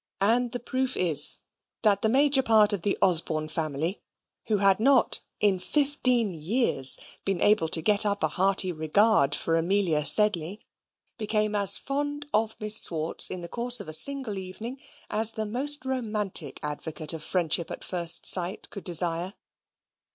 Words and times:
And 0.21 0.51
the 0.51 0.59
proof 0.59 0.97
is, 0.97 1.37
that 1.83 2.01
the 2.01 2.09
major 2.09 2.41
part 2.41 2.73
of 2.73 2.81
the 2.81 2.97
Osborne 3.03 3.47
family, 3.47 4.01
who 4.47 4.57
had 4.57 4.79
not, 4.79 5.19
in 5.39 5.59
fifteen 5.59 6.33
years, 6.33 6.97
been 7.23 7.39
able 7.39 7.67
to 7.67 7.83
get 7.83 8.03
up 8.03 8.23
a 8.23 8.29
hearty 8.29 8.71
regard 8.71 9.35
for 9.35 9.55
Amelia 9.57 10.07
Sedley, 10.07 10.59
became 11.19 11.53
as 11.53 11.77
fond 11.77 12.25
of 12.33 12.59
Miss 12.59 12.81
Swartz 12.81 13.29
in 13.29 13.41
the 13.41 13.47
course 13.47 13.79
of 13.79 13.87
a 13.87 13.93
single 13.93 14.39
evening 14.39 14.79
as 15.11 15.33
the 15.33 15.45
most 15.45 15.85
romantic 15.85 16.59
advocate 16.63 17.13
of 17.13 17.23
friendship 17.23 17.69
at 17.69 17.83
first 17.83 18.25
sight 18.25 18.71
could 18.71 18.83
desire. 18.83 19.35